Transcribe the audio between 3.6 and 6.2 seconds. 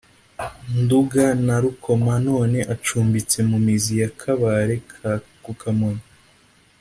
Mizi ya Kabare ku Kamonyi